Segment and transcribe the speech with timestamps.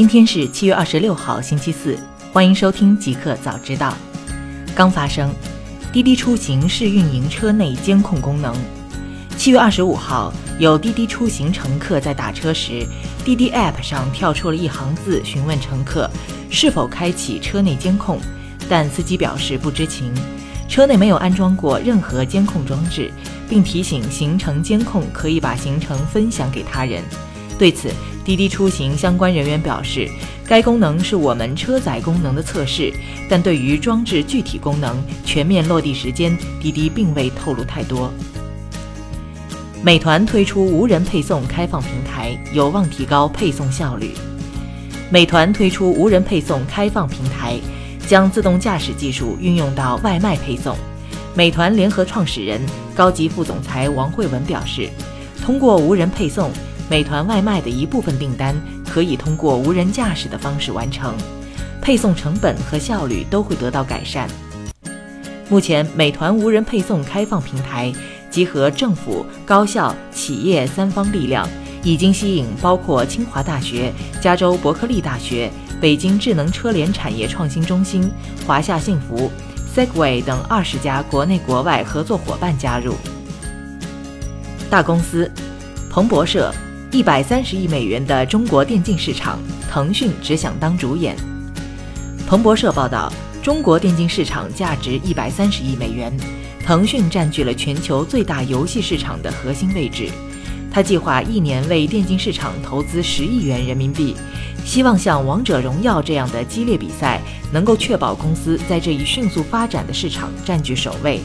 [0.00, 1.94] 今天是七月二十六号，星期四，
[2.32, 3.94] 欢迎收听极客早知道。
[4.74, 5.30] 刚发生，
[5.92, 8.56] 滴滴出行试运营车内监控功能。
[9.36, 12.86] 七月二十五号，有滴滴出行乘客在打车时，
[13.26, 16.10] 滴滴 App 上跳出了一行字，询问乘客
[16.48, 18.18] 是否开启车内监控，
[18.70, 20.14] 但司机表示不知情，
[20.66, 23.12] 车内没有安装过任何监控装置，
[23.50, 27.04] 并提醒行程监控可以把行程分享给他人。
[27.60, 27.90] 对此，
[28.24, 30.08] 滴滴出行相关人员表示，
[30.46, 32.90] 该功能是我们车载功能的测试，
[33.28, 34.96] 但对于装置具体功能、
[35.26, 38.10] 全面落地时间，滴滴并未透露太多。
[39.82, 44.14] 美团推出无人配送开放平台，有望提高配送效率。
[45.10, 47.58] 美团推出无人配送开放平台，
[48.06, 50.74] 将自动驾驶技术运用到外卖配送。
[51.34, 52.58] 美团联合创始人、
[52.94, 54.88] 高级副总裁王慧文表示，
[55.44, 56.50] 通过无人配送。
[56.90, 58.52] 美团外卖的一部分订单
[58.84, 61.14] 可以通过无人驾驶的方式完成，
[61.80, 64.28] 配送成本和效率都会得到改善。
[65.48, 67.92] 目前，美团无人配送开放平台
[68.28, 71.48] 集合政府、高校、企业三方力量，
[71.84, 75.48] 已经吸引包括清华大学、加州伯克利大学、
[75.80, 78.10] 北京智能车联产业创新中心、
[78.44, 79.30] 华夏幸福、
[79.76, 82.96] Segway 等二十家国内国外合作伙伴加入。
[84.68, 85.30] 大公司，
[85.88, 86.52] 彭博社。
[86.92, 89.38] 一百三十亿美元的中国电竞市场，
[89.70, 91.16] 腾讯只想当主演。
[92.26, 96.12] 彭博社报道，中国电竞市场价值一百三十亿美元，
[96.66, 100.10] 腾讯占据了全球最大游戏市场的核心位置。
[100.72, 104.16] 他计划一年为电竞市场投资十亿元人民币，
[104.64, 107.20] 希望像王者荣耀这样的激烈比赛
[107.52, 111.20] 能够确保公司在这一迅速发展的市场占据首位。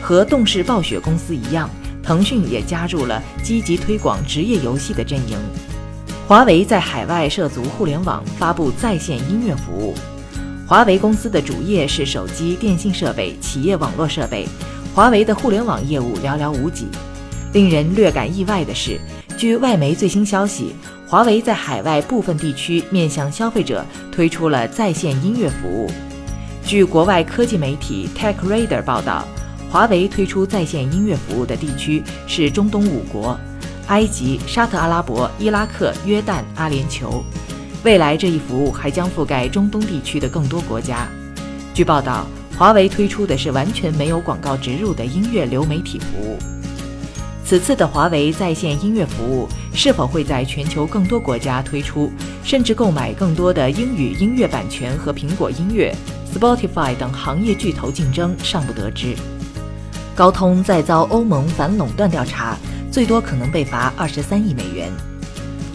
[0.00, 1.68] 和动视暴雪公司一样。
[2.02, 5.38] 腾讯也加入了积极推广职业游戏的阵营。
[6.26, 9.94] 华为在海外涉足互联网，发布在线音乐服务。
[10.66, 14.46] 华为公司的主业是手机、电信设备、企业网络设备，
[14.94, 16.86] 华为的互联网业务寥寥无几。
[17.52, 19.00] 令人略感意外的是，
[19.36, 20.72] 据外媒最新消息，
[21.08, 25.90] 华为在海外部分地区面向消费者推出了在线音乐服务。
[26.64, 29.26] 据国外科技媒体 TechRadar 报道。
[29.70, 33.38] 华为推出在线音乐服务的地区是中东五国：
[33.86, 37.22] 埃及、沙特阿拉伯、伊拉克、约旦、阿联酋。
[37.84, 41.08] 未来这一服务还将覆盖中东地区的更多国家。
[41.72, 42.26] 据报道，
[42.58, 46.36] 华为推出的是完全没有广告植入的音乐流媒体服务。
[47.44, 52.10] 此次的华为在线音乐服务是否会在全球更多国家推出，
[52.42, 55.94] 甚至购买更多的英语音乐版权和苹果音乐、
[56.34, 59.14] Spotify 等行业巨头竞争，尚不得知。
[60.20, 62.54] 高通再遭欧盟反垄断调查，
[62.92, 64.92] 最多可能被罚二十三亿美元。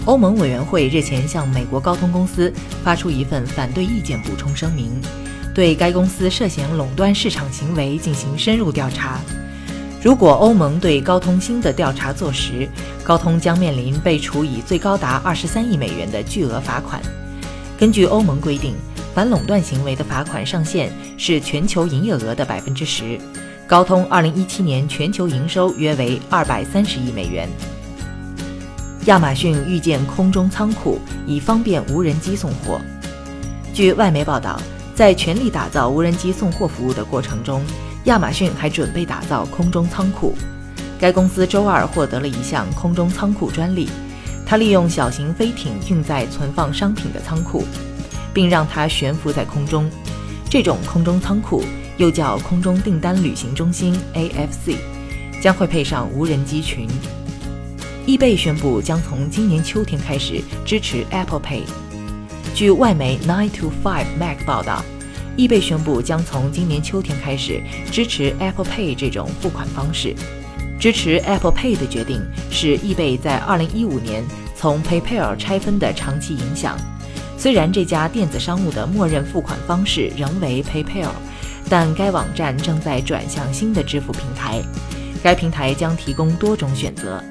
[0.06, 2.54] 欧盟委员会日前向美国高通公司
[2.84, 5.02] 发出一份反对意见补充声明，
[5.56, 9.20] 对该公司涉嫌垄断市场行为进行深入调查。
[10.00, 12.70] 如果欧盟对高通新的调查坐实，
[13.04, 17.02] 高通将面临被处以最高达二十三亿美元的巨额罚款。
[17.80, 18.76] 根据欧盟规定，
[19.16, 23.20] 反垄断行为的罚款上限是全球营业额的百分之十。
[23.68, 27.50] 高通2017年全球营收约为230亿美元。
[29.06, 32.80] 亚马逊预建空中仓库，以方便无人机送货。
[33.74, 34.62] 据外媒报道，
[34.94, 37.64] 在全力打造无人机送货服务的过程中，
[38.04, 40.36] 亚马逊还准备打造空中仓库。
[41.00, 43.90] 该公司周二获得了一项空中仓库专利，
[44.46, 47.64] 它利用小型飞艇运载存放商品的仓库，
[48.32, 49.90] 并让它悬浮在空中。
[50.52, 51.64] 这种空中仓库。
[51.98, 54.76] 又叫空中订单旅行中心 （AFC），
[55.42, 56.88] 将会配上无人机群。
[58.06, 61.62] 易贝宣布将从今年秋天开始支持 Apple Pay。
[62.54, 64.84] 据外媒 Nine to Five Mac 报道，
[65.38, 70.14] 易贝宣布将从今年秋天开始支持 Apple Pay 这种付款方式。
[70.78, 74.24] 支持 Apple Pay 的决定是易贝在2015年
[74.56, 76.78] 从 PayPal 拆分的长期影响。
[77.38, 81.12] 虽然这家电子商务的默认付款方式仍为 PayPal。
[81.70, 84.62] 但该网站正在转向新的支付平台，
[85.24, 87.24] 该平台将提供多种选择。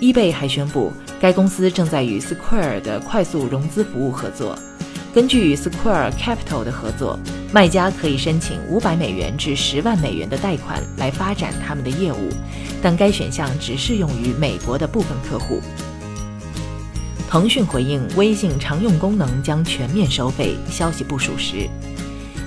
[0.00, 4.58] eBay 还宣布，该公司正在与 Square 的快速融资服务合作。
[5.14, 7.18] 根据 Square Capital 的合作，
[7.52, 12.30] 卖家可以申请五百美元至十万美元的贷款来发展他们的业务，
[12.82, 15.60] 但该选项只适用于美国的部分客户。
[17.28, 21.68] 腾讯回应微信常用功能将全面收费，消息不属实。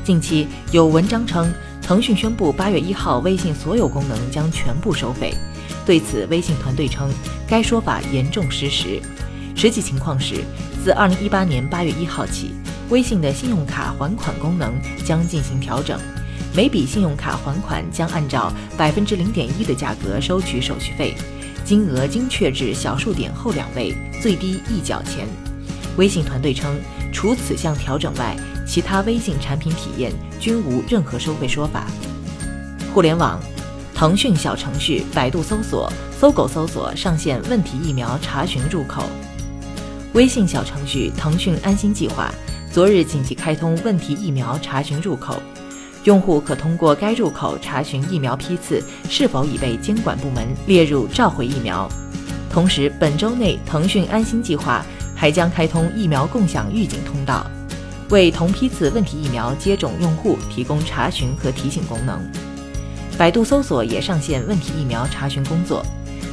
[0.05, 5.33] 近期有文章称，腾讯宣布八月一号，微信所有功能将全部收费。
[5.83, 7.09] 对此，微信团队称，
[7.47, 9.01] 该说法严重失实。
[9.55, 10.43] 实际情况是，
[10.83, 12.51] 自2018年8月1号起，
[12.89, 15.99] 微信的信用卡还款功能将进行调整，
[16.55, 21.15] 每笔信用卡还款将按照百分之零点一的价格收取手续费，
[21.63, 25.27] 金额精确至小数点后两位，最低一角钱。
[25.97, 26.79] 微信团队称，
[27.11, 31.85] 除此项调整外，其他微信产品体验均无任何收费说法。
[32.93, 33.39] 互联网，
[33.93, 39.03] 腾讯小程序、百度搜索、搜狗搜索上线问题疫苗查询入口。
[40.13, 42.33] 微信小程序腾讯安心计划
[42.71, 45.41] 昨日紧急开通问题疫苗查询入口，
[46.05, 51.87] 用户可通过该入口查询疫苗批次是否已被监管部门列入召回疫苗。
[52.49, 57.45] 同时，本周内腾讯安心计划还将开通疫苗共享预警通道，
[58.09, 62.19] 为同批次问题疫苗接种用户提供查询和提醒功能。
[63.17, 65.85] 百度搜索也上线问题疫苗查询工作，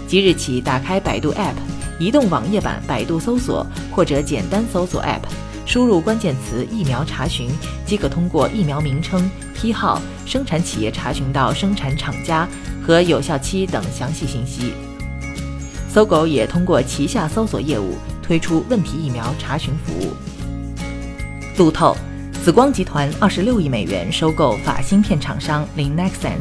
[0.08, 1.54] 即日起，打开百度 App、
[1.98, 5.22] 移动网页版百度搜索或者简单搜索 App，
[5.64, 7.48] 输入关键词“疫苗查询”，
[7.86, 12.48] 即可通过疫苗名称、批号、生产企业查询到生产厂家
[12.84, 14.72] 和有效期等详细信息。
[15.88, 20.12] 搜狗也通过旗下搜索业务推出问题疫苗查询服务。
[21.58, 21.94] 路透，
[22.42, 26.40] 紫光集团二十六亿美元收购法芯片厂商 Linexens。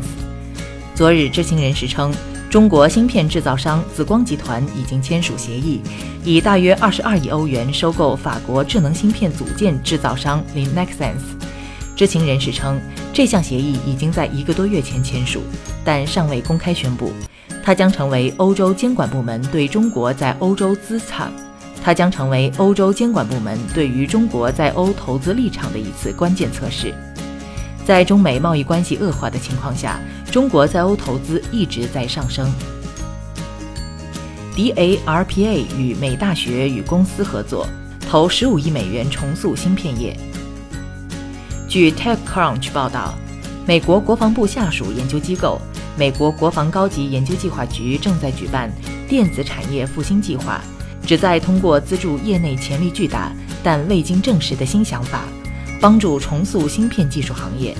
[0.96, 2.14] 昨日，知情人士称，
[2.50, 5.82] 中国芯片制造商紫光集团已经签署协议，
[6.24, 11.20] 以大约二十二亿欧元收购法国智能芯片组件制造商 Linexens。
[11.94, 12.80] 知情人士称，
[13.14, 15.42] 这项协议已经在一个多月前签署，
[15.84, 17.12] 但尚未公开宣布。
[17.62, 21.32] 它将成为欧洲监管部门对中国在欧洲资产，
[21.84, 26.94] 它将成为欧洲监管部门对于中国在欧投资立场的一次关键测试。
[27.84, 30.00] 在中美贸易关系恶化的情况下，
[30.32, 32.52] 中国在欧投资一直在上升。
[34.56, 37.68] DARPA 与美大学与公司合作，
[38.08, 40.16] 投十五亿美元重塑芯片业。
[41.68, 43.16] 据 TechCrunch 报道，
[43.66, 45.60] 美国国防部下属研究机构
[45.98, 48.70] 美国国防高级研究计划局正在举办
[49.08, 50.62] 电子产业复兴计划，
[51.06, 53.32] 旨在通过资助业内潜力巨大
[53.64, 55.24] 但未经证实的新想法。
[55.82, 57.76] 帮助重塑芯片技术行业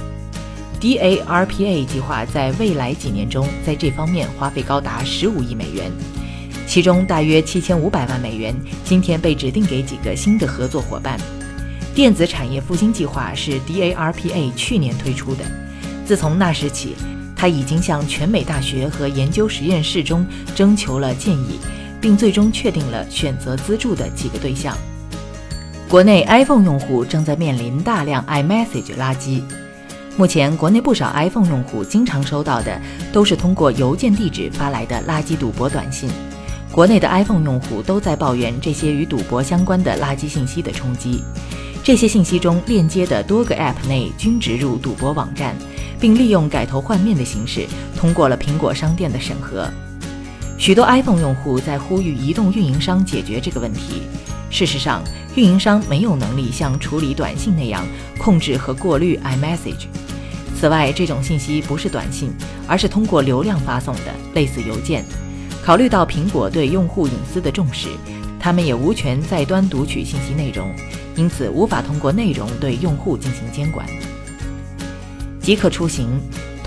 [0.82, 5.92] ，DARPA 计划在未来几年中在这方面花费高达十五亿美元，
[6.66, 11.16] 其中大约七千五百万美元今天被指定给几个新的合作伙伴。
[11.94, 15.44] 电子产业复兴计划是 DARPA 去年推出的，
[16.04, 16.96] 自从那时起，
[17.36, 20.26] 他已经向全美大学和研究实验室中
[20.56, 21.60] 征求了建议，
[22.02, 24.76] 并最终确定了选择资助的几个对象。
[25.88, 29.42] 国内 iPhone 用户正在面临大量 iMessage 垃圾。
[30.18, 32.82] 目前，国内不少 iPhone 用户经常收到的
[33.14, 36.10] 都是通过邮件地址发来的垃圾赌博短信。
[36.72, 41.24] 国内的 iPhone 用户都在抱怨这些与赌博相关的垃圾信息的冲击。
[41.84, 45.56] 这些信息中链接的多个 App 内均植入赌博网站，
[46.00, 47.66] 并利用改头换面的形式
[47.98, 49.70] 通过了苹果商店的审核。
[50.62, 54.04] 许多 iPhone 用户在呼吁移动运营商解决这个问题。
[54.52, 55.04] 事实上，
[55.34, 57.84] 运营商没有能力像处理短信那样
[58.20, 59.88] 控制和过滤 iMessage。
[60.56, 62.32] 此外，这种信息不是短信，
[62.68, 65.04] 而是通过流量发送的，类似邮件。
[65.64, 67.88] 考虑到苹果对用户隐私的重视，
[68.40, 70.72] 他们也无权在端读取信息内容，
[71.16, 73.84] 因此无法通过内容对用户进行监管。
[75.42, 76.22] 即刻出行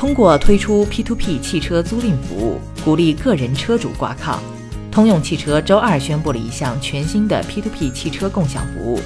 [0.04, 4.38] 通过推出 P2P 汽车租赁服务，鼓励个人车主挂靠。
[4.90, 9.00] 通用汽车周二宣布了一项全新的 P2P 汽车共享服务，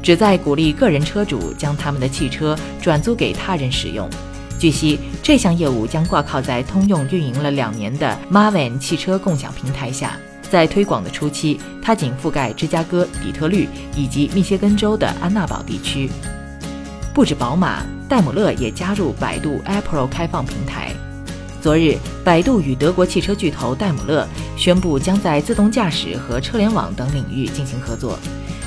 [0.00, 4.08] 旨在鼓励个人车主将他们的汽车转租给他人使用。
[4.56, 10.16] 据悉，这项业务将挂靠在通用运营了两年的 Marvin 汽车共享平台下。
[10.48, 16.08] 在推广的初期，它仅覆盖芝加哥、底特律以及密歇根州的安娜堡地区。
[17.12, 20.92] 不止宝马，戴姆勒也加入百度 Apple 开放平台。
[21.60, 28.18] 昨日，百度与德国汽车巨头戴姆勒宣布将在自动驾驶和车联网等领域进行合作。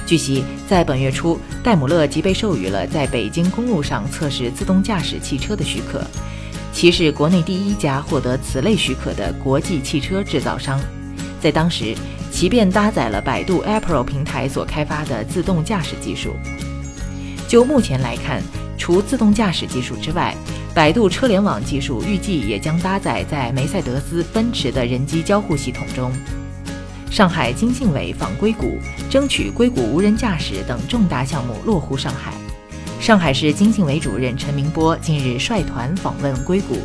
[0.05, 6.01] 据悉，在本月初，戴姆勒即被授予了在北京公路上测试自动驾驶汽车的许可，
[6.73, 10.79] 其是国内第一家获得此类许可的国际汽车制造商。
[11.39, 11.93] 在当时，
[12.31, 16.35] 其便搭载了百度 Apple 平台所开发的自动驾驶技术。
[17.47, 18.41] 就目前来看，
[18.77, 20.35] 除自动驾驶技术之外，
[20.73, 26.11] 百度车联网技术预计也将搭载在梅赛德斯奔驰的人机交互系统中。
[27.09, 28.77] 上海经信委访硅谷，
[29.09, 32.31] 争取硅谷无人驾驶等重大项目落户上海。
[32.99, 36.77] 上海市经信委主任陈明波近日率团访问硅谷，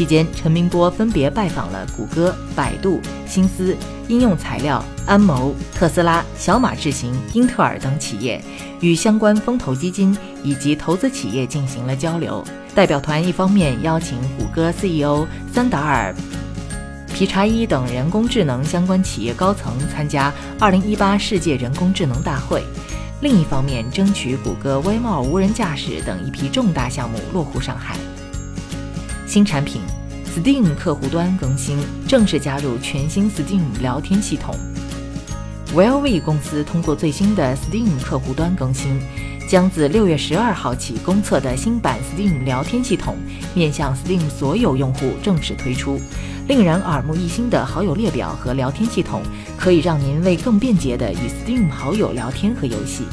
[0.00, 3.76] 期间，陈明波分别拜访了谷歌、百度、新思、
[4.08, 8.42] 应用材料、安谋、特斯拉、小马智行、英特尔等企业，
[8.80, 12.42] 与相关风投基金以及投资企业进行了交流。
[12.74, 16.14] 代表团一方面邀请谷歌 CEO 桑达尔。
[17.12, 22.64] 皮查伊等人工智能相关企业高层参加2018世界人工智能大会，
[23.20, 27.96] 另一方面争取谷歌微帽无人驾驶等一批重大项目落户上海。
[29.30, 29.80] 新产品
[30.26, 34.56] Steam 客户端更新，正式加入全新 Steam 聊天系统。
[35.72, 39.00] Wellve 公司通过最新的 Steam 客户端更新，
[39.48, 43.16] 将自六月十二号起公测的新版 Steam 聊天系统
[43.54, 46.00] 面向 Steam 所有用户正式推出。
[46.48, 49.22] 令人耳目一新的好友列表和聊天系统，
[49.56, 53.04] 可以让您为更便捷的与 Steam 好友聊天和游戏。